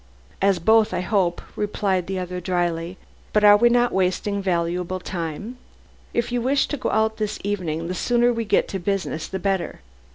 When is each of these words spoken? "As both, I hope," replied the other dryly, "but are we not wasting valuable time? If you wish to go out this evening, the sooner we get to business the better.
"As 0.41 0.57
both, 0.57 0.95
I 0.95 1.01
hope," 1.01 1.43
replied 1.55 2.07
the 2.07 2.17
other 2.17 2.39
dryly, 2.39 2.97
"but 3.33 3.43
are 3.43 3.55
we 3.55 3.69
not 3.69 3.91
wasting 3.91 4.41
valuable 4.41 4.99
time? 4.99 5.57
If 6.11 6.31
you 6.31 6.41
wish 6.41 6.65
to 6.69 6.77
go 6.77 6.89
out 6.89 7.17
this 7.17 7.37
evening, 7.43 7.87
the 7.87 7.93
sooner 7.93 8.33
we 8.33 8.43
get 8.43 8.67
to 8.69 8.79
business 8.79 9.27
the 9.27 9.37
better. 9.37 9.81